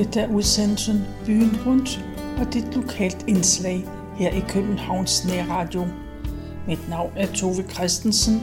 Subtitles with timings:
[0.00, 2.04] Dette er udsendelsen Byen Rundt
[2.38, 3.84] og dit lokalt indslag
[4.18, 5.86] her i Københavns Nærradio.
[6.66, 8.40] Mit navn er Tove Christensen,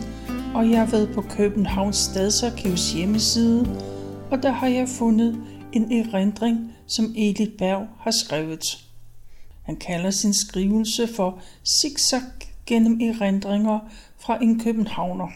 [0.55, 3.81] og jeg har været på Københavns Stadsarkivs hjemmeside,
[4.31, 5.41] og der har jeg fundet
[5.73, 8.87] en erindring, som Edith Berg har skrevet.
[9.63, 11.39] Han kalder sin skrivelse for
[11.81, 12.21] Zigzag
[12.65, 13.79] gennem erindringer
[14.17, 15.27] fra en københavner.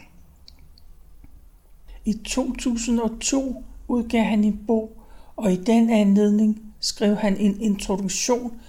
[2.05, 5.00] I 2002 udgav han en bog,
[5.41, 8.59] og i den anledning skrev han en introduktion,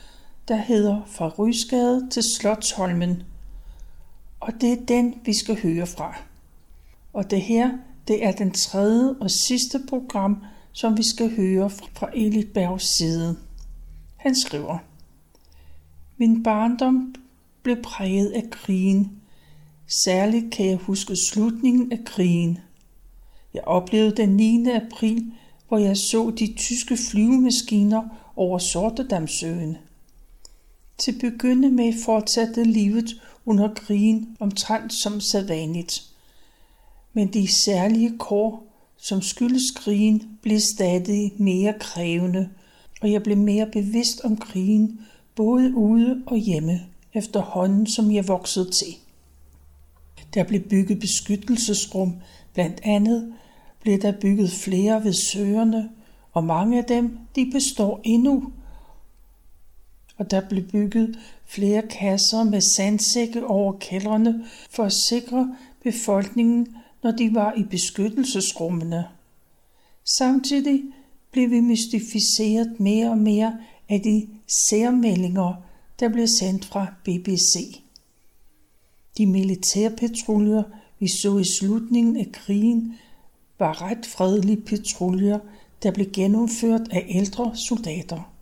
[0.49, 3.23] der hedder Fra Rysgade til Slotsholmen.
[4.41, 6.17] Og det er den, vi skal høre fra.
[7.13, 7.71] Og det her,
[8.09, 13.37] det er den tredje og sidste program, som vi skal høre fra Elit Bergs side.
[14.17, 14.79] Han skriver,
[16.17, 17.15] Min barndom
[17.63, 19.13] blev præget af krigen.
[20.05, 22.59] Særligt kan jeg huske slutningen af krigen.
[23.55, 24.67] Jeg oplevede den 9.
[24.71, 25.33] april,
[25.73, 28.03] hvor jeg så de tyske flyvemaskiner
[28.37, 29.77] over Sortedamsøen.
[30.99, 36.03] Til begynde med fortsatte livet under krigen omtrent som sædvanligt.
[37.13, 42.49] Men de særlige kår, som skyldes krigen, blev stadig mere krævende,
[43.03, 45.01] og jeg blev mere bevidst om krigen,
[45.35, 46.81] både ude og hjemme,
[47.15, 48.95] efterhånden som jeg voksede til.
[50.35, 52.15] Der blev bygget beskyttelsesrum,
[52.55, 53.35] blandt andet
[53.83, 55.91] blev der bygget flere ved søerne,
[56.33, 58.53] og mange af dem de består endnu.
[60.17, 67.11] Og der blev bygget flere kasser med sandsække over kældrene for at sikre befolkningen, når
[67.11, 69.05] de var i beskyttelsesrummene.
[70.19, 70.83] Samtidig
[71.33, 74.29] blev vi mystificeret mere og mere af de
[74.69, 75.55] særmeldinger,
[76.01, 77.81] der blev sendt fra BBC.
[79.19, 80.63] De militærpatruljer,
[80.99, 82.95] vi så i slutningen af krigen,
[83.63, 85.39] var ret fredelige patruljer,
[85.83, 88.33] der blev gennemført af ældre soldater.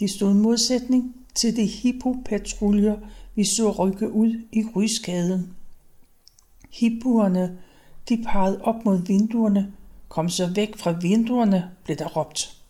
[0.00, 2.96] De stod i modsætning til de hippopatruljer,
[3.34, 5.48] vi så rykke ud i Rysgade.
[6.70, 7.58] Hippoerne,
[8.08, 9.72] de pegede op mod vinduerne,
[10.08, 12.62] kom så væk fra vinduerne, blev der råbt.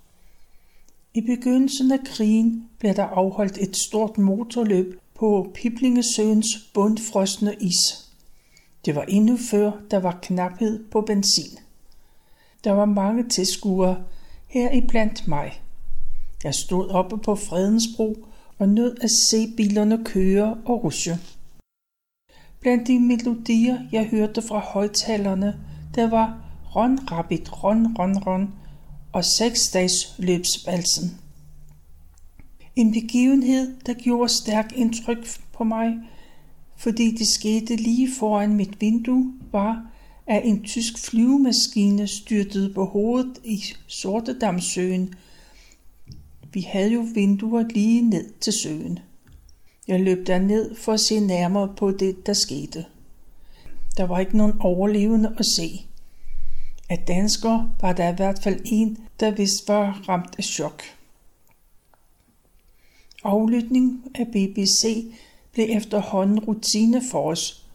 [1.14, 8.11] I begyndelsen af krigen blev der afholdt et stort motorløb på Piblingesøens bundfrosne is.
[8.84, 11.58] Det var endnu før, der var knaphed på benzin.
[12.64, 14.04] Der var mange tilskuere,
[14.46, 15.62] her i blandt mig.
[16.44, 18.26] Jeg stod oppe på Fredensbro
[18.58, 21.18] og nød at se bilerne køre og rusje.
[22.60, 25.60] Blandt de melodier, jeg hørte fra højtalerne,
[25.94, 26.42] der var
[26.76, 28.54] Ron Rabbit, Ron Ron Ron
[29.12, 31.20] og seksdags løbsvalsen.
[32.76, 35.94] En begivenhed, der gjorde stærk indtryk på mig,
[36.82, 39.86] fordi det skete lige foran mit vindue, var,
[40.26, 45.14] at en tysk flyvemaskine styrtede på hovedet i Sortedamsøen.
[46.52, 48.98] Vi havde jo vinduer lige ned til søen.
[49.88, 52.84] Jeg løb ned for at se nærmere på det, der skete.
[53.96, 55.86] Der var ikke nogen overlevende at se.
[56.88, 60.82] Af danskere var der i hvert fald en, der vist var ramt af chok.
[63.24, 65.12] Aflytning af BBC
[65.52, 67.66] blev efterhånden rutine for os,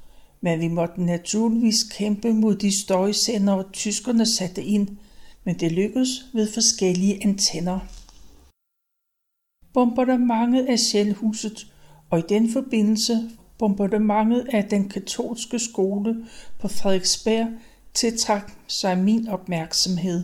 [0.41, 4.88] men vi måtte naturligvis kæmpe mod de støjsendere, tyskerne satte ind,
[5.43, 7.79] men det lykkedes ved forskellige antenner.
[9.73, 11.73] Bombardementet af Sjælhuset,
[12.09, 13.29] og i den forbindelse
[13.59, 16.25] bombardementet af den katolske skole
[16.59, 17.47] på Frederiksberg
[17.94, 20.23] tiltrak sig min opmærksomhed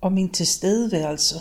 [0.00, 1.34] og min tilstedeværelse.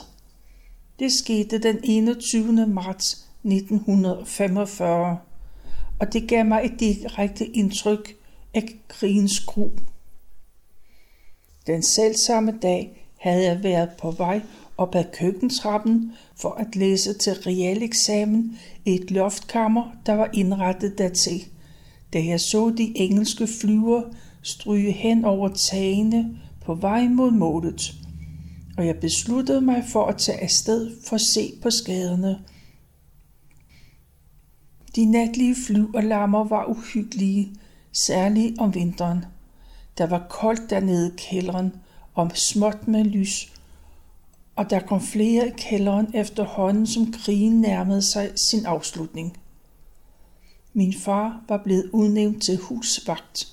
[1.00, 2.68] Det skete den 21.
[2.68, 5.18] marts 1945
[6.00, 8.16] og det gav mig et direkte indtryk
[8.54, 9.70] af krigens gru.
[11.68, 14.42] Den selv samme dag havde jeg været på vej
[14.78, 21.46] op ad køkkentrappen for at læse til realeksamen i et loftkammer, der var indrettet dertil,
[22.14, 24.04] da jeg så de engelske flyver
[24.42, 27.94] stryge hen over tagene på vej mod målet.
[28.78, 32.40] Og jeg besluttede mig for at tage afsted for at se på skaderne
[34.96, 37.52] de natlige flyverlammer var uhyggelige,
[37.92, 39.26] særligt om vinteren.
[39.98, 41.74] Der var koldt dernede i kælderen,
[42.16, 43.54] om småt med lys,
[44.56, 49.38] og der kom flere i kælderen efterhånden, som krigen nærmede sig sin afslutning.
[50.74, 53.48] Min far var blevet udnævnt til husvagt,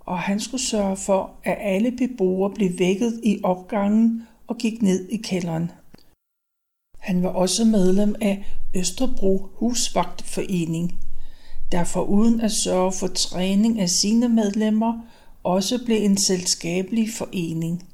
[0.00, 5.08] og han skulle sørge for, at alle beboere blev vækket i opgangen og gik ned
[5.08, 5.70] i kælderen.
[7.06, 8.44] Han var også medlem af
[8.74, 10.98] Østerbro Husvagtforening,
[11.72, 14.98] der foruden at sørge for træning af sine medlemmer,
[15.44, 17.88] også blev en selskabelig forening.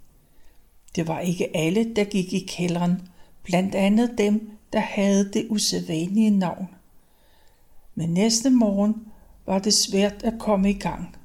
[0.96, 3.08] Det var ikke alle, der gik i kælderen,
[3.42, 6.68] blandt andet dem, der havde det usædvanlige navn.
[7.94, 8.94] Men næste morgen
[9.46, 11.16] var det svært at komme i gang.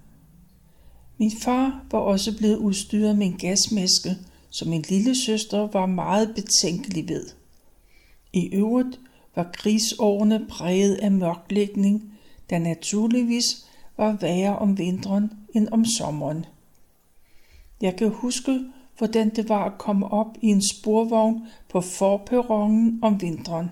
[1.17, 4.17] Min far var også blevet udstyret med en gasmaske,
[4.49, 7.25] som min lille søster var meget betænkelig ved.
[8.37, 8.99] I øvrigt
[9.35, 12.13] var krigsårene præget af mørklægning,
[12.49, 13.65] der naturligvis
[13.97, 16.45] var værre om vinteren end om sommeren.
[17.81, 18.59] Jeg kan huske,
[18.97, 23.69] hvordan det var at komme op i en sporvogn på forperronen om vinteren.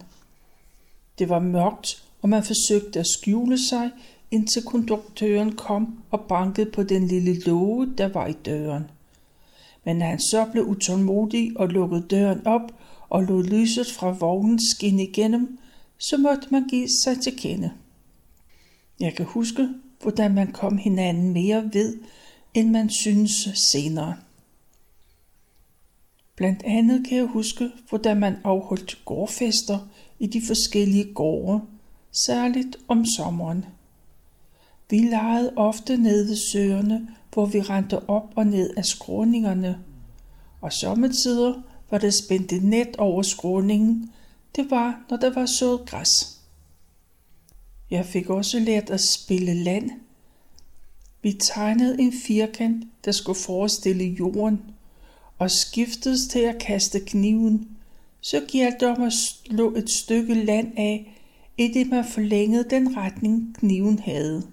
[1.20, 3.92] Det var mørkt, og man forsøgte at skjule sig,
[4.32, 8.84] indtil konduktøren kom og bankede på den lille låge, der var i døren.
[9.84, 12.72] Men han så blev utålmodig og lukkede døren op
[13.10, 15.60] og lod lyset fra vognen skinne igennem,
[15.98, 17.72] så måtte man give sig til kende.
[19.00, 19.70] Jeg kan huske,
[20.02, 21.98] hvordan man kom hinanden mere ved,
[22.54, 24.16] end man synes senere.
[26.36, 29.80] Blandt andet kan jeg huske, hvordan man afholdt gårdfester
[30.20, 31.62] i de forskellige gårde,
[32.26, 33.66] særligt om sommeren.
[34.90, 39.80] Vi legede ofte nede ved søerne, hvor vi rendte op og ned af skråningerne,
[40.62, 44.12] og sommetider var der spændt et net over skråningen.
[44.56, 46.40] Det var, når der var sået græs.
[47.92, 49.92] Jeg fik også lært at spille land.
[51.22, 54.62] Vi tegnede en firkant, der skulle forestille jorden,
[55.38, 57.68] og skiftedes til at kaste kniven.
[58.22, 61.22] Så gjaldt det om at slå et stykke land af,
[61.58, 64.44] i det man forlængede den retning, kniven havde.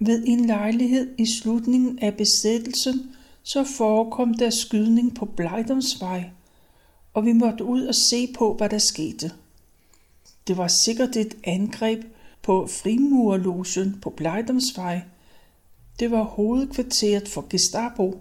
[0.00, 3.10] Ved en lejlighed i slutningen af besættelsen,
[3.48, 6.30] så forekom der skydning på Blejdomsvej,
[7.14, 9.32] og vi måtte ud og se på, hvad der skete.
[10.46, 12.04] Det var sikkert et angreb
[12.42, 15.00] på frimurlogen på Blejdomsvej.
[15.98, 18.20] Det var hovedkvarteret for Gestapo,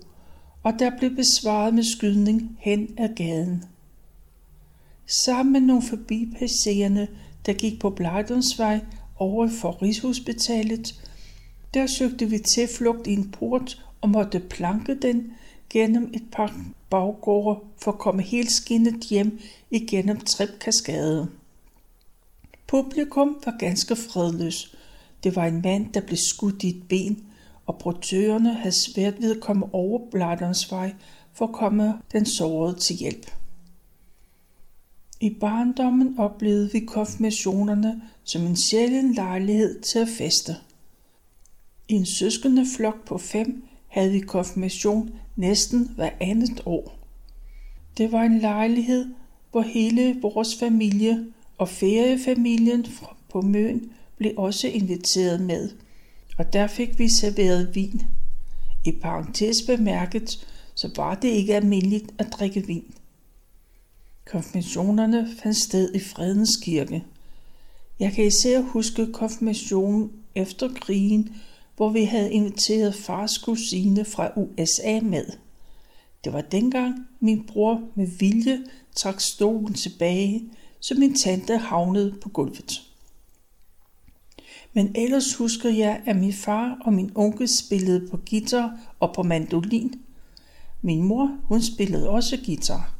[0.63, 3.63] og der blev besvaret med skydning hen ad gaden.
[5.05, 7.07] Sammen med nogle forbipasserende,
[7.45, 8.79] der gik på Blejdomsvej
[9.19, 11.01] over for Rigshospitalet,
[11.73, 15.33] der søgte vi tilflugt i en port og måtte planke den
[15.69, 19.39] gennem et par baggårde for at komme helt skinnet hjem
[19.71, 21.27] igennem Tripkaskade.
[22.67, 24.75] Publikum var ganske fredløs.
[25.23, 27.23] Det var en mand, der blev skudt i et ben,
[27.65, 30.93] og portørerne havde svært ved at komme over Bladderens vej
[31.33, 33.31] for at komme den sårede til hjælp.
[35.21, 40.55] I barndommen oplevede vi konfirmationerne som en sjælden lejlighed til at feste.
[41.89, 43.63] I en søskende flok på fem
[43.97, 46.97] havde vi konfirmation næsten hver andet år.
[47.97, 49.05] Det var en lejlighed,
[49.51, 51.25] hvor hele vores familie
[51.57, 52.85] og feriefamilien
[53.29, 55.69] på Møn blev også inviteret med,
[56.37, 58.01] og der fik vi serveret vin.
[58.85, 62.93] I parentes bemærket, så var det ikke almindeligt at drikke vin.
[64.25, 67.03] Konfirmationerne fandt sted i Fredens Kirke.
[67.99, 71.35] Jeg kan især huske konfirmationen efter krigen,
[71.77, 75.25] hvor vi havde inviteret fars kusine fra USA med.
[76.23, 78.63] Det var dengang min bror med vilje
[78.95, 82.81] trak stolen tilbage, så min tante havnede på gulvet.
[84.73, 89.23] Men ellers husker jeg, at min far og min onkel spillede på guitar og på
[89.23, 89.93] mandolin.
[90.81, 92.93] Min mor, hun spillede også guitar.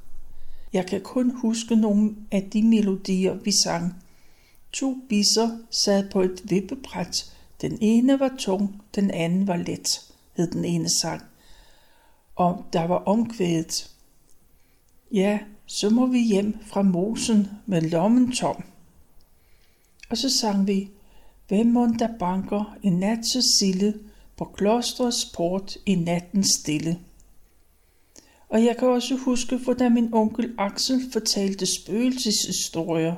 [0.74, 3.94] Jeg kan kun huske nogle af de melodier, vi sang.
[4.72, 7.37] To bisser sad på et vippebræt.
[7.62, 10.02] Den ene var tung, den anden var let,
[10.36, 11.22] hed den ene sang.
[12.36, 13.92] Og der var omkvædet.
[15.14, 18.64] Ja, så må vi hjem fra mosen med lommen tom.
[20.10, 20.90] Og så sang vi,
[21.48, 24.00] Hvem må der banker en nat så sille
[24.38, 27.00] på klostrets port i natten stille.
[28.50, 33.16] Og jeg kan også huske, hvordan min onkel Axel fortalte spøgelseshistorier.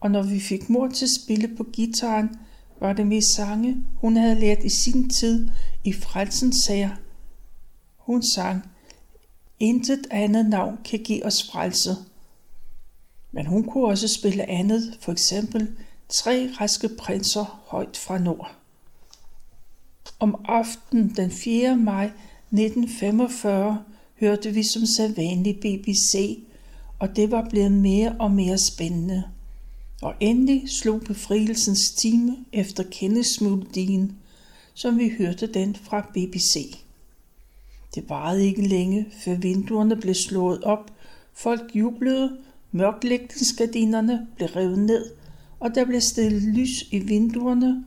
[0.00, 2.30] Og når vi fik mor til at spille på gitaren,
[2.80, 5.48] var det med sange, hun havde lært i sin tid
[5.84, 6.90] i frelsens sager.
[7.96, 8.62] Hun sang,
[9.60, 11.90] Intet andet navn kan give os frelse.
[13.32, 15.68] Men hun kunne også spille andet, for eksempel
[16.08, 18.54] Tre raske prinser højt fra nord.
[20.18, 21.76] Om aftenen den 4.
[21.76, 23.84] maj 1945
[24.20, 26.38] hørte vi som sædvanlig BBC,
[26.98, 29.24] og det var blevet mere og mere spændende.
[30.02, 34.16] Og endelig slog befrielsens time efter kendesmelodien,
[34.74, 36.76] som vi hørte den fra BBC.
[37.94, 40.90] Det varede ikke længe, før vinduerne blev slået op,
[41.32, 42.36] folk jublede,
[42.72, 45.10] mørklægningsgardinerne blev revet ned,
[45.60, 47.84] og der blev stillet lys i vinduerne,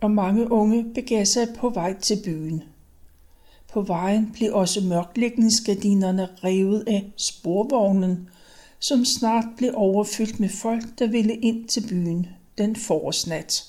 [0.00, 2.62] og mange unge begav sig på vej til byen.
[3.72, 8.28] På vejen blev også mørklægningsgardinerne revet af sporvognen,
[8.82, 12.26] som snart blev overfyldt med folk, der ville ind til byen
[12.58, 13.64] den forårsnat.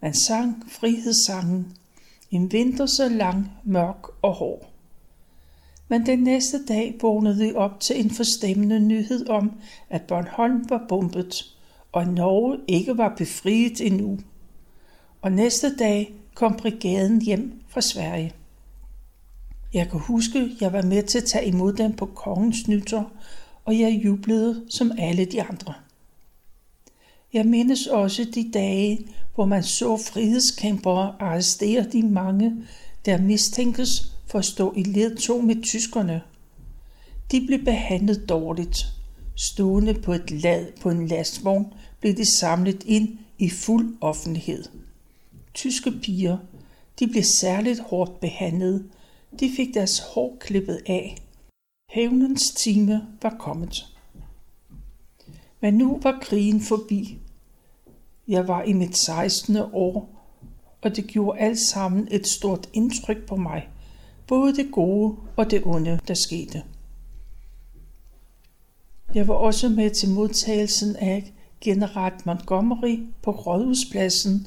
[0.00, 1.76] Man sang frihedssangen,
[2.30, 4.70] en vinter så lang, mørk og hård.
[5.88, 9.52] Men den næste dag vågnede vi op til en forstemmende nyhed om,
[9.90, 11.56] at Bornholm var bombet,
[11.92, 14.18] og Norge ikke var befriet endnu.
[15.22, 18.32] Og næste dag kom brigaden hjem fra Sverige.
[19.74, 23.10] Jeg kan huske, jeg var med til at tage imod dem på kongens nytår,
[23.64, 25.74] og jeg jublede som alle de andre.
[27.32, 32.56] Jeg mindes også de dage, hvor man så frihedskæmpere arrestere de mange,
[33.04, 36.22] der mistænkes for at stå i ledtog med tyskerne.
[37.32, 38.86] De blev behandlet dårligt.
[39.36, 41.66] Stående på et lad på en lastvogn
[42.00, 44.64] blev de samlet ind i fuld offentlighed.
[45.54, 46.38] Tyske piger,
[46.98, 48.84] de blev særligt hårdt behandlet.
[49.40, 51.16] De fik deres hår klippet af.
[51.94, 53.86] Hævnens time var kommet.
[55.60, 57.18] Men nu var krigen forbi.
[58.28, 59.56] Jeg var i mit 16.
[59.72, 60.26] år,
[60.82, 63.68] og det gjorde alt sammen et stort indtryk på mig.
[64.26, 66.62] Både det gode og det onde, der skete.
[69.14, 74.46] Jeg var også med til modtagelsen af general Montgomery på Rådhuspladsen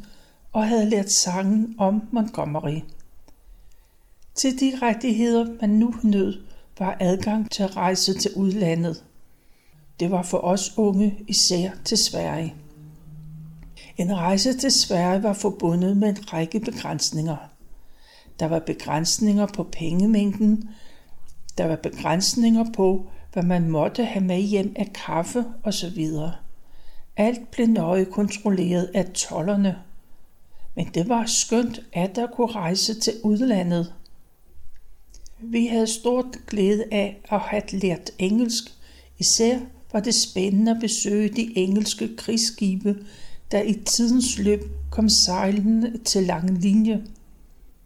[0.53, 2.79] og havde lært sangen om Montgomery.
[4.35, 6.46] Til de rettigheder, man nu nød,
[6.79, 9.03] var adgang til at rejse til udlandet.
[9.99, 12.55] Det var for os unge især til Sverige.
[13.97, 17.37] En rejse til Sverige var forbundet med en række begrænsninger.
[18.39, 20.69] Der var begrænsninger på pengemængden,
[21.57, 26.07] der var begrænsninger på, hvad man måtte have med hjem af kaffe osv.
[27.17, 29.77] Alt blev nøje kontrolleret af tollerne.
[30.75, 33.93] Men det var skønt, at der kunne rejse til udlandet.
[35.39, 38.63] Vi havde stort glæde af at have lært engelsk.
[39.19, 39.59] Især
[39.93, 43.05] var det spændende at besøge de engelske krigsskibe,
[43.51, 47.03] der i tidens løb kom sejlende til lange linje.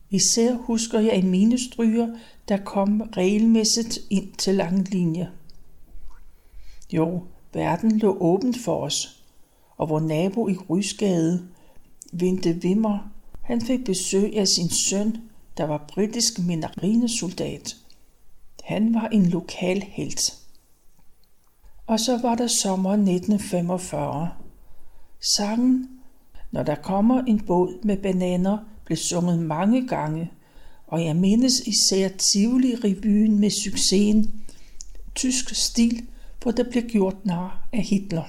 [0.09, 2.07] Især husker jeg en minestryger,
[2.47, 5.29] der kom regelmæssigt ind til lange linje.
[6.93, 9.23] Jo, verden lå åbent for os,
[9.77, 11.47] og vor nabo i Rysgade,
[12.13, 15.17] Vinte Vimmer, han fik besøg af sin søn,
[15.57, 17.75] der var britisk marinesoldat.
[18.63, 20.37] Han var en lokal helt.
[21.87, 24.29] Og så var der sommer 1945.
[25.35, 25.89] Sangen
[26.51, 30.31] Når der kommer en båd med bananer blev sunget mange gange,
[30.87, 34.43] og jeg mindes især Tivoli-revyen med succesen
[35.15, 36.07] Tysk stil,
[36.41, 38.23] hvor der blev gjort nar af Hitler.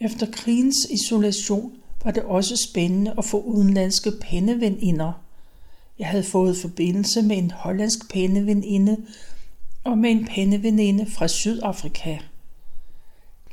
[0.00, 1.72] Efter krigens isolation
[2.04, 5.23] var det også spændende at få udenlandske pæneveninder.
[5.98, 8.96] Jeg havde fået forbindelse med en hollandsk pændeveninde
[9.84, 12.18] og med en pændeveninde fra Sydafrika.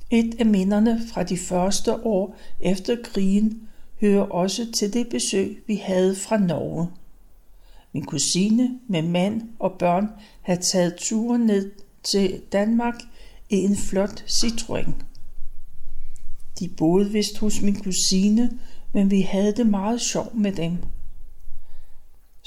[0.09, 3.69] Et af minderne fra de første år efter krigen
[4.01, 6.87] hører også til det besøg, vi havde fra Norge.
[7.93, 10.07] Min kusine med mand og børn
[10.41, 11.71] havde taget turen ned
[12.03, 12.95] til Danmark
[13.49, 14.91] i en flot Citroën.
[16.59, 18.59] De boede vist hos min kusine,
[18.93, 20.77] men vi havde det meget sjovt med dem.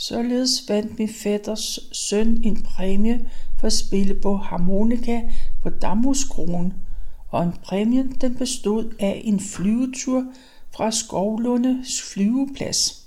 [0.08, 3.30] Således vandt min fætters søn en præmie
[3.60, 5.20] for at spille på harmonika
[5.62, 6.74] på Damhuskronen,
[7.28, 10.24] og en præmie den bestod af en flyvetur
[10.76, 13.06] fra Skovlundes flyveplads.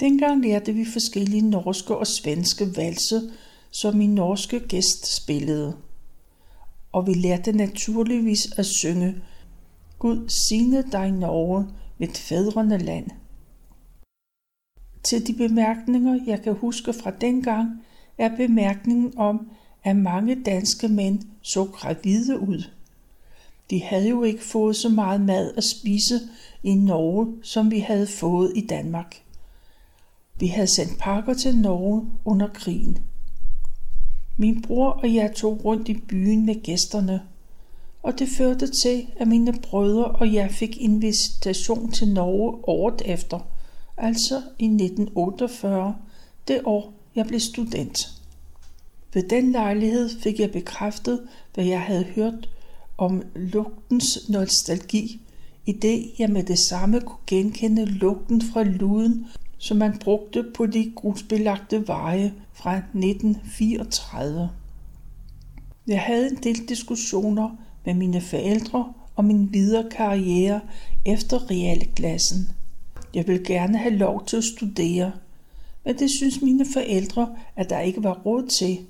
[0.00, 3.22] Dengang lærte vi forskellige norske og svenske valse,
[3.70, 5.76] som min norske gæst spillede.
[6.92, 9.14] Og vi lærte naturligvis at synge
[9.98, 11.66] Gud signe dig Norge,
[11.98, 13.10] mit fædrende land.
[15.08, 17.82] Til de bemærkninger, jeg kan huske fra dengang,
[18.18, 19.50] er bemærkningen om,
[19.84, 22.62] at mange danske mænd så gravide ud.
[23.70, 26.20] De havde jo ikke fået så meget mad at spise
[26.62, 29.22] i Norge, som vi havde fået i Danmark.
[30.40, 32.98] Vi havde sendt pakker til Norge under krigen.
[34.36, 37.20] Min bror og jeg tog rundt i byen med gæsterne,
[38.02, 43.40] og det førte til, at mine brødre og jeg fik invitation til Norge året efter,
[43.98, 45.96] altså i 1948,
[46.48, 48.08] det år jeg blev student.
[49.14, 51.20] Ved den lejlighed fik jeg bekræftet,
[51.54, 52.48] hvad jeg havde hørt
[52.98, 55.20] om lugtens nostalgi,
[55.66, 59.26] i det jeg med det samme kunne genkende lugten fra luden,
[59.58, 64.50] som man brugte på de grusbelagte veje fra 1934.
[65.86, 70.60] Jeg havde en del diskussioner med mine forældre om min videre karriere
[71.06, 72.48] efter realklassen.
[73.14, 75.12] Jeg ville gerne have lov til at studere,
[75.84, 78.78] men det synes mine forældre, at der ikke var råd til–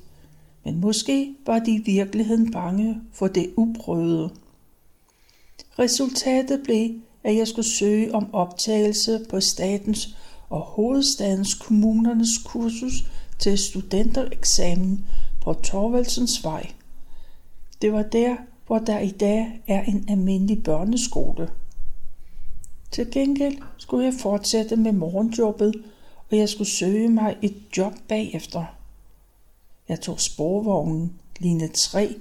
[0.68, 4.30] men måske var de i virkeligheden bange for det uprøvede.
[5.78, 6.90] Resultatet blev,
[7.24, 10.16] at jeg skulle søge om optagelse på statens
[10.48, 13.04] og hovedstadens kommunernes kursus
[13.38, 15.06] til studentereksamen
[15.42, 16.70] på Torvaldsens Vej.
[17.82, 21.48] Det var der, hvor der i dag er en almindelig børneskole.
[22.90, 25.74] Til gengæld skulle jeg fortsætte med morgenjobbet,
[26.30, 28.64] og jeg skulle søge mig et job bagefter.
[29.88, 32.14] Jeg tog sporvognen linje 3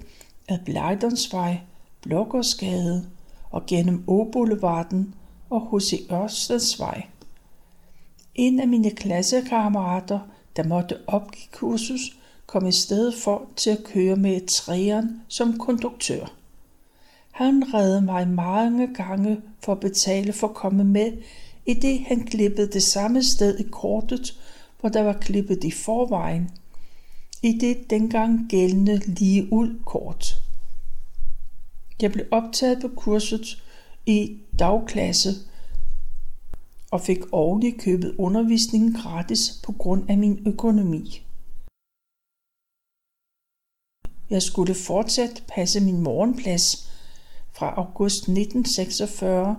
[0.47, 1.59] ad Blejdonsvej,
[2.01, 3.09] Blågårdsgade
[3.51, 5.15] og gennem Åboulevarden
[5.49, 6.07] og H.C.
[6.11, 7.07] Ørstedsvej.
[8.35, 10.19] En af mine klassekammerater,
[10.55, 16.25] der måtte opgive kursus, kom i stedet for til at køre med træeren som konduktør.
[17.37, 21.11] Han redde mig mange gange for at betale for at komme med,
[21.65, 24.39] i det han klippede det samme sted i kortet,
[24.79, 26.49] hvor der var klippet i forvejen.
[27.43, 30.35] I det dengang gældende lige ud kort.
[32.01, 33.63] Jeg blev optaget på kurset
[34.05, 35.29] i dagklasse
[36.91, 41.21] og fik årligt købet undervisningen gratis på grund af min økonomi.
[44.29, 46.86] Jeg skulle fortsat passe min morgenplads
[47.57, 49.57] fra august 1946,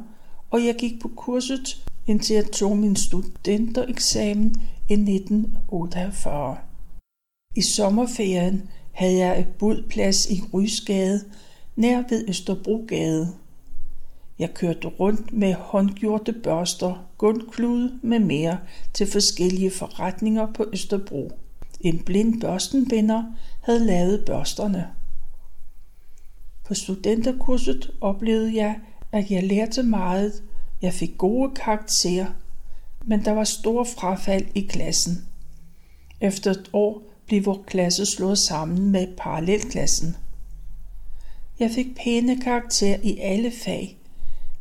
[0.50, 4.54] og jeg gik på kurset indtil jeg tog min studentereksamen
[4.88, 6.56] i 1948.
[7.56, 11.20] I sommerferien havde jeg et budplads i Rysgade,
[11.76, 13.28] nær ved Østerbrogade.
[14.38, 18.58] Jeg kørte rundt med håndgjorte børster, gulvklude med mere
[18.94, 21.32] til forskellige forretninger på Østerbro.
[21.80, 23.22] En blind børstenbinder
[23.62, 24.97] havde lavet børsterne.
[26.68, 28.78] På studenterkurset oplevede jeg,
[29.12, 30.42] at jeg lærte meget.
[30.82, 32.26] Jeg fik gode karakterer,
[33.04, 35.24] men der var stor frafald i klassen.
[36.20, 40.16] Efter et år blev vores klasse slået sammen med parallelklassen.
[41.58, 43.98] Jeg fik pæne karakterer i alle fag,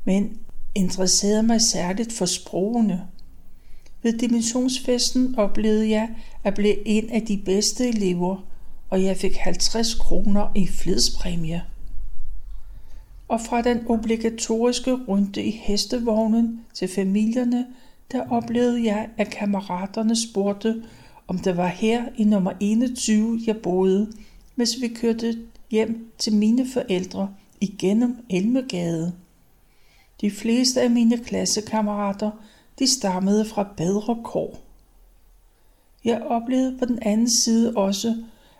[0.05, 0.39] men
[0.75, 3.07] interesserede mig særligt for sprogene.
[4.03, 6.09] Ved dimensionsfesten oplevede jeg
[6.43, 8.47] at blive en af de bedste elever,
[8.89, 11.63] og jeg fik 50 kroner i flidspræmie.
[13.27, 17.67] Og fra den obligatoriske runde i hestevognen til familierne,
[18.11, 20.83] der oplevede jeg, at kammeraterne spurgte,
[21.27, 24.11] om det var her i nummer 21, jeg boede,
[24.55, 25.37] hvis vi kørte
[25.71, 27.29] hjem til mine forældre
[27.61, 29.13] igennem Elmegade.
[30.21, 32.31] De fleste af mine klassekammerater,
[32.79, 34.59] de stammede fra bedre kår.
[36.05, 38.15] Jeg oplevede på den anden side også,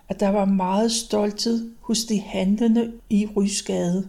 [0.08, 4.08] at der var meget stolthed hos de handlende i Rysgade.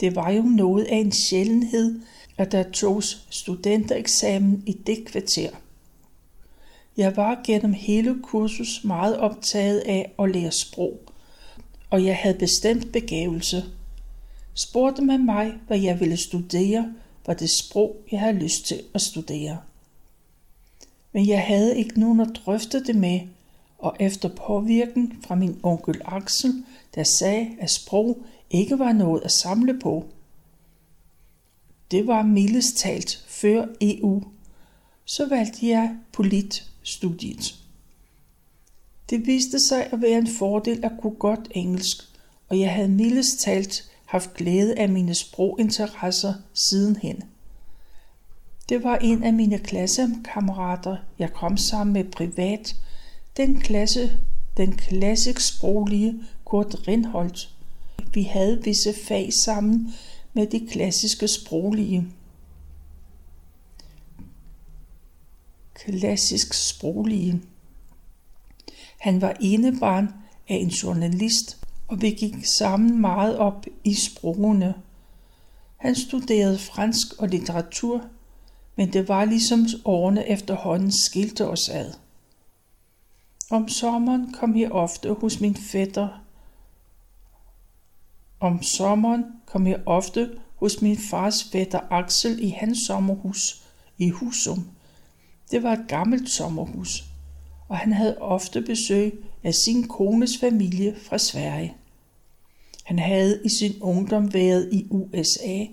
[0.00, 2.00] Det var jo noget af en sjældenhed,
[2.38, 5.50] at der togs studentereksamen i det kvarter.
[6.96, 11.00] Jeg var gennem hele kursus meget optaget af at lære sprog,
[11.90, 13.64] og jeg havde bestemt begævelse.
[14.54, 16.92] Spurgte man mig, hvad jeg ville studere,
[17.26, 19.58] var det sprog, jeg havde lyst til at studere.
[21.12, 23.20] Men jeg havde ikke nogen at drøfte det med,
[23.78, 29.32] og efter påvirken fra min onkel Axel, der sagde, at sprog ikke var noget at
[29.32, 30.06] samle på.
[31.90, 34.22] Det var mildest talt før EU.
[35.04, 37.54] Så valgte jeg politstudiet.
[39.10, 41.96] Det viste sig at være en fordel at kunne godt engelsk,
[42.48, 47.22] og jeg havde mildest talt haft glæde af mine sproginteresser sidenhen.
[48.68, 52.76] Det var en af mine klassekammerater, jeg kom sammen med privat,
[53.36, 54.18] den klasse,
[54.56, 57.48] den klassisk sproglige Kurt Rindholt.
[58.14, 59.94] Vi havde visse fag sammen
[60.32, 62.06] med de klassiske sproglige.
[65.74, 67.42] Klassisk sproglige.
[68.98, 70.08] Han var enebarn
[70.48, 74.74] af en journalist, og vi gik sammen meget op i sprogene.
[75.76, 78.04] Han studerede fransk og litteratur,
[78.76, 81.92] men det var ligesom årene efterhånden skilte os ad.
[83.50, 86.08] Om sommeren kom jeg ofte hos min fætter.
[88.40, 93.62] Om sommeren kom jeg ofte hos min fars fætter Axel i hans sommerhus
[93.98, 94.68] i Husum.
[95.50, 97.04] Det var et gammelt sommerhus,
[97.68, 101.74] og han havde ofte besøg af sin kones familie fra Sverige.
[102.84, 105.64] Han havde i sin ungdom været i USA,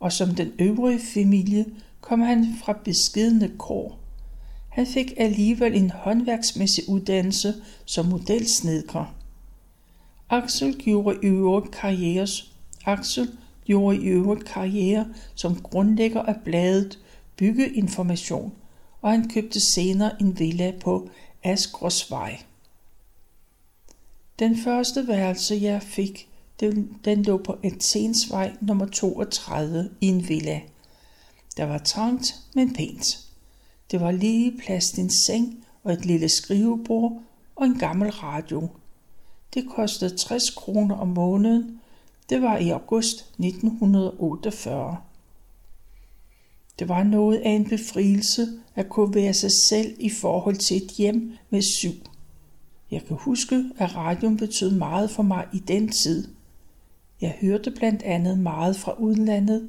[0.00, 1.64] og som den øvrige familie
[2.00, 3.98] kom han fra beskidende kår.
[4.68, 9.14] Han fik alligevel en håndværksmæssig uddannelse som modelsnedker.
[10.30, 12.26] Axel gjorde i øvrigt karriere,
[12.86, 16.98] Axel gjorde i øvrigt karriere som grundlægger af bladet
[17.36, 18.52] Byggeinformation,
[19.02, 21.08] og han købte senere en villa på
[21.42, 22.40] Asgråsvej.
[24.38, 26.28] Den første værelse, jeg fik,
[26.60, 30.60] den, den lå på Athensvej nummer 32 i en villa.
[31.56, 33.18] Der var trangt, men pænt.
[33.90, 37.22] Det var lige plads til en seng og et lille skrivebord
[37.56, 38.68] og en gammel radio.
[39.54, 41.80] Det kostede 60 kroner om måneden.
[42.28, 44.96] Det var i august 1948.
[46.78, 50.90] Det var noget af en befrielse at kunne være sig selv i forhold til et
[50.90, 51.94] hjem med syv.
[52.90, 56.28] Jeg kan huske, at radioen betød meget for mig i den tid.
[57.20, 59.68] Jeg hørte blandt andet meget fra udlandet.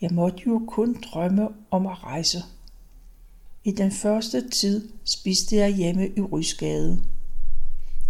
[0.00, 2.38] Jeg måtte jo kun drømme om at rejse.
[3.64, 7.02] I den første tid spiste jeg hjemme i Rysgade.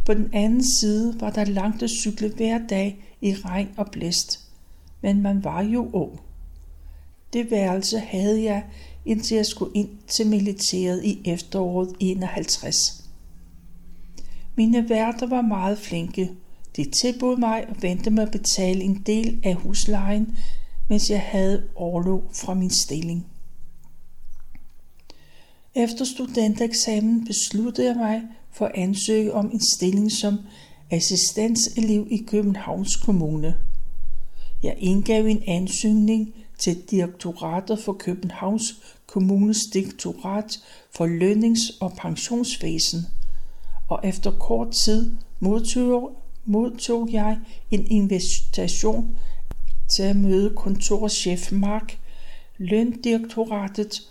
[0.06, 4.40] På den anden side var der langt at cykle hver dag i regn og blæst,
[5.02, 6.20] men man var jo ung.
[7.32, 8.64] Det værelse havde jeg,
[9.04, 13.04] indtil jeg skulle ind til militæret i efteråret 51.
[14.56, 16.30] Mine værter var meget flinke.
[16.76, 20.38] De tilbød mig at vente med at betale en del af huslejen,
[20.88, 23.26] mens jeg havde overlov fra min stilling.
[25.74, 28.22] Efter studentereksamen besluttede jeg mig
[28.56, 30.38] for at ansøge om en stilling som
[30.90, 33.56] assistenselev i Københavns Kommune.
[34.62, 38.74] Jeg indgav en ansøgning til Direktoratet for Københavns
[39.06, 43.06] Kommunes Direktorat for Lønnings- og Pensionsvæsen,
[43.88, 47.38] og efter kort tid modtog, modtog jeg
[47.70, 49.16] en invitation
[49.88, 51.98] til at møde kontorchef Mark
[52.58, 54.02] Løndirektoratet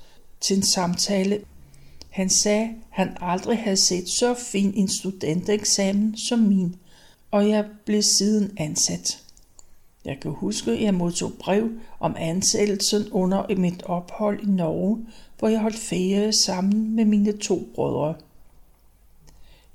[0.41, 1.41] til en samtale.
[2.15, 6.75] Han sagde, han aldrig havde set så fin en studentereksamen som min,
[7.31, 9.23] og jeg blev siden ansat.
[10.05, 15.05] Jeg kan huske, at jeg modtog brev om ansættelsen under mit ophold i Norge,
[15.39, 18.15] hvor jeg holdt ferie sammen med mine to brødre.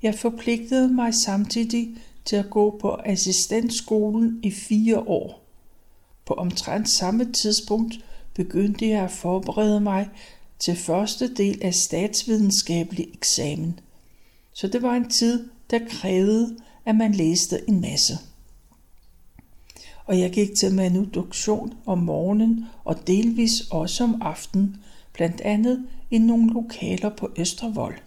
[0.01, 5.43] Jeg forpligtede mig samtidig til at gå på assistentskolen i fire år.
[6.25, 7.93] På omtrent samme tidspunkt
[8.33, 10.09] begyndte jeg at forberede mig
[10.61, 13.79] til første del af statsvidenskabelig eksamen.
[14.53, 18.13] Så det var en tid, der krævede, at man læste en masse.
[20.05, 24.77] Og jeg gik til manuduktion om morgenen og delvis også om aftenen,
[25.13, 27.97] blandt andet i nogle lokaler på Østervold.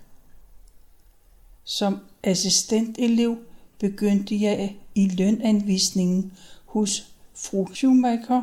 [1.65, 3.39] Som assistentelev
[3.79, 6.33] begyndte jeg i lønanvisningen
[6.65, 8.43] hos fru Schumacher.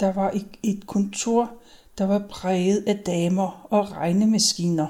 [0.00, 1.52] Der var et kontor,
[1.98, 4.86] der var præget af damer og regnemaskiner.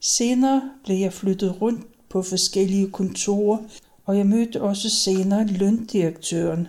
[0.00, 3.58] Senere blev jeg flyttet rundt på forskellige kontorer,
[4.06, 6.68] og jeg mødte også senere løndirektøren.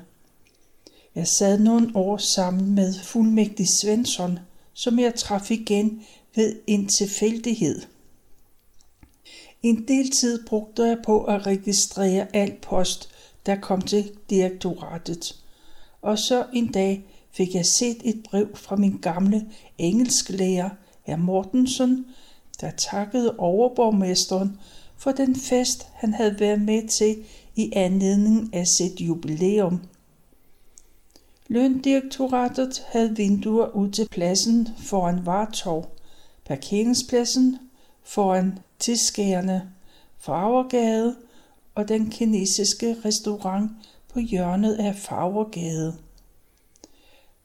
[1.16, 4.40] Jeg sad nogle år sammen med fuldmægtig Svensson,
[4.74, 6.04] som jeg traf igen
[6.36, 7.82] ved en tilfældighed.
[9.64, 13.10] En del tid brugte jeg på at registrere al post,
[13.46, 15.36] der kom til direktoratet.
[16.02, 20.70] Og så en dag fik jeg set et brev fra min gamle engelsklærer,
[21.04, 22.06] herr Mortensen,
[22.62, 24.58] der takkede overborgmesteren
[24.98, 27.24] for den fest, han havde været med til
[27.56, 29.82] i anledning af sit jubilæum.
[31.48, 35.98] Løndirektoratet havde vinduer ud til pladsen foran Vartov,
[36.46, 37.58] parkeringspladsen
[38.04, 39.72] foran Tiskærne,
[40.18, 41.16] Farvergade
[41.76, 43.72] og den kinesiske restaurant
[44.14, 45.98] på hjørnet af Farvergade.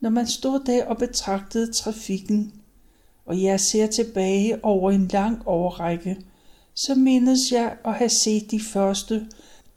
[0.01, 2.53] Når man stod der og betragtede trafikken,
[3.27, 6.17] og jeg ser tilbage over en lang årrække,
[6.75, 9.27] så mindes jeg at have set de første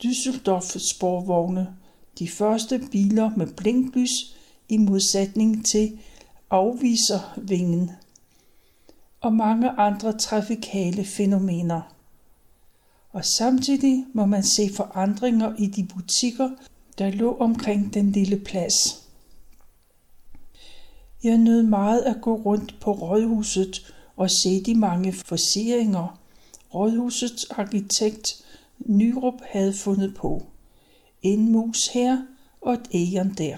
[0.03, 1.67] Düsseldorf sporvogne,
[2.19, 4.35] de første biler med blinklys
[4.69, 5.99] i modsætning til
[6.49, 7.91] afviservingen
[9.21, 11.81] og mange andre trafikale fænomener.
[13.11, 16.49] Og samtidig må man se forandringer i de butikker,
[16.97, 19.08] der lå omkring den lille plads.
[21.23, 26.19] Jeg nød meget at gå rundt på rådhuset og se de mange forseringer,
[26.73, 28.45] rådhusets arkitekt
[28.79, 30.45] Nyrup havde fundet på.
[31.21, 32.17] En mus her
[32.61, 33.57] og et ægern der.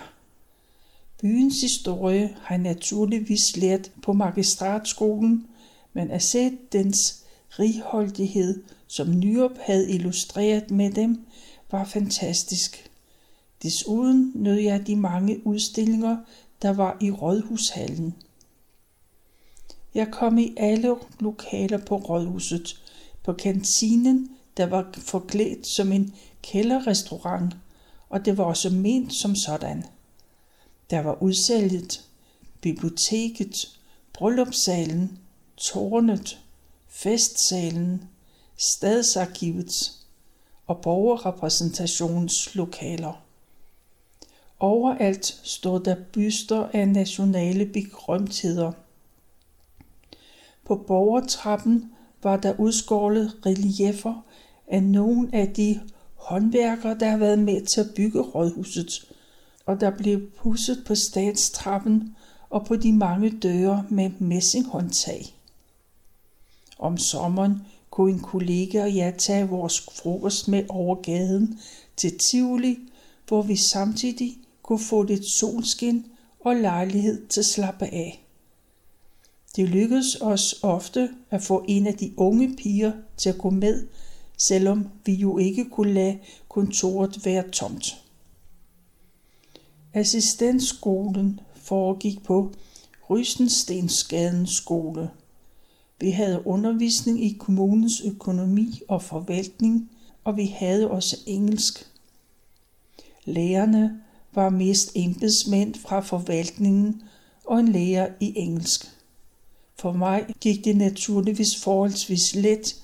[1.22, 5.48] Byens historie har jeg naturligvis lært på magistratskolen,
[5.94, 11.26] men at se dens righoldighed, som Nyrup havde illustreret med dem,
[11.72, 12.92] var fantastisk.
[13.64, 16.18] Desuden nød jeg de mange udstillinger,
[16.62, 18.16] der var i Rådhushallen.
[19.94, 22.82] Jeg kom i alle lokaler på Rådhuset.
[23.24, 27.56] På kantinen, der var forklædt som en kælderrestaurant,
[28.10, 29.86] og det var også ment som sådan.
[30.90, 32.06] Der var udsalget,
[32.62, 33.80] biblioteket,
[34.14, 35.20] bryllupssalen,
[35.58, 36.40] tårnet,
[36.88, 38.04] festsalen,
[38.58, 39.92] stadsarkivet
[40.68, 43.31] og borgerrepræsentationslokaler.
[44.64, 48.72] Overalt stod der byster af nationale begrømtheder.
[50.66, 51.92] På borgertrappen
[52.24, 54.26] var der udskåret reliefer
[54.68, 55.80] af nogle af de
[56.16, 59.12] håndværkere, der har været med til at bygge rådhuset,
[59.66, 62.16] og der blev pusset på statstrappen
[62.50, 65.26] og på de mange døre med messinghåndtag.
[66.80, 71.60] Om sommeren kunne en kollega og jeg tage vores frokost med over gaden
[71.98, 72.78] til Tivoli,
[73.28, 74.38] hvor vi samtidig
[74.72, 76.06] kunne få lidt solskin
[76.40, 78.26] og lejlighed til at slappe af.
[79.56, 83.88] Det lykkedes os ofte at få en af de unge piger til at gå med,
[84.38, 88.04] selvom vi jo ikke kunne lade kontoret være tomt.
[89.94, 92.52] Assistentskolen foregik på
[93.10, 95.10] Rysenstensgaden skole.
[96.00, 99.92] Vi havde undervisning i kommunens økonomi og forvaltning,
[100.24, 101.88] og vi havde også engelsk.
[103.26, 104.02] Lærerne
[104.36, 107.02] var mest embedsmænd fra forvaltningen
[107.46, 108.86] og en lærer i engelsk.
[109.80, 112.76] For mig gik det naturligvis forholdsvis let,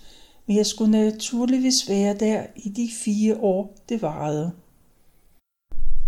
[0.48, 4.52] men jeg skulle naturligvis være der i de fire år, det varede.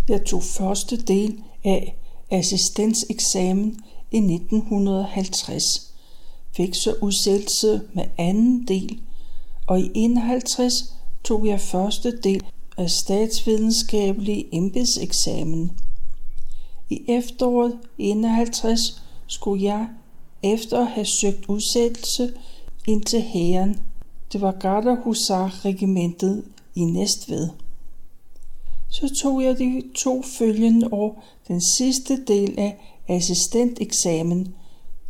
[0.08, 1.96] Jeg tog første del af
[2.30, 5.94] assistenseksamen i 1950,
[6.56, 9.00] fik så udsættelse med anden del,
[9.66, 10.72] og i 51
[11.24, 12.44] tog jeg første del
[12.80, 15.70] af statsvidenskabelig embedseksamen.
[16.90, 19.88] I efteråret 51 skulle jeg,
[20.42, 22.32] efter at have søgt udsættelse,
[22.86, 23.80] ind til hæren.
[24.32, 27.48] Det var Garderhusar-regimentet i Næstved.
[28.88, 34.54] Så tog jeg de to følgende år den sidste del af assistenteksamen.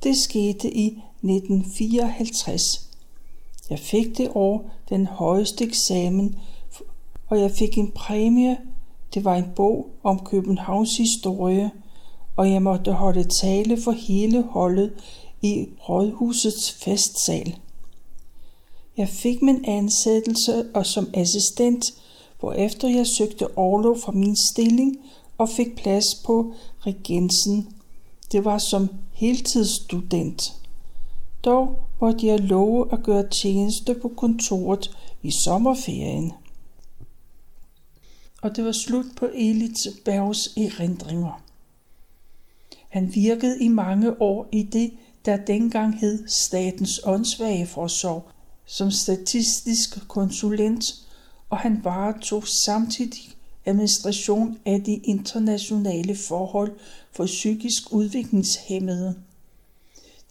[0.03, 2.89] Det skete i 1954.
[3.71, 6.37] Jeg fik det år den højeste eksamen
[7.31, 8.59] og jeg fik en præmie.
[9.15, 11.71] Det var en bog om Københavns historie,
[12.37, 14.93] og jeg måtte holde tale for hele holdet
[15.43, 17.57] i rådhusets festsal.
[18.97, 21.85] Jeg fik min ansættelse og som assistent,
[22.57, 24.97] efter jeg søgte overlov fra min stilling
[25.39, 26.53] og fik plads på
[26.87, 27.69] regensen.
[28.33, 30.53] Det var som heltidsstudent.
[31.45, 34.91] Dog måtte jeg love at gøre tjeneste på kontoret
[35.23, 36.33] i sommerferien
[38.43, 41.43] og det var slut på Elits Bergs erindringer.
[42.89, 44.93] Han virkede i mange år i det,
[45.25, 48.29] der dengang hed Statens Åndsvageforsorg,
[48.67, 50.85] som statistisk konsulent,
[51.51, 53.23] og han varetog samtidig
[53.65, 56.73] administration af de internationale forhold
[57.13, 59.15] for psykisk udviklingshemmede.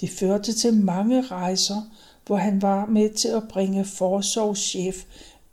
[0.02, 1.82] Det førte til mange rejser,
[2.26, 5.06] hvor han var med til at bringe forsorgschef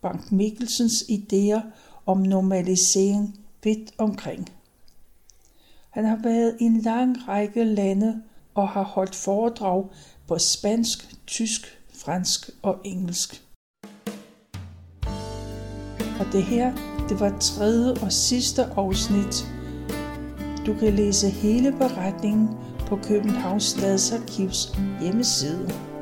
[0.02, 1.60] Bank Mikkelsens idéer
[2.06, 4.48] om normalisering vidt omkring.
[5.90, 8.22] Han har været i en lang række lande
[8.54, 9.84] og har holdt foredrag
[10.28, 13.42] på spansk, tysk, fransk og engelsk.
[16.20, 16.72] Og det her,
[17.08, 19.46] det var tredje og sidste afsnit.
[20.66, 25.95] Du kan læse hele beretningen på Københavns Stadsarkivs hjemmeside.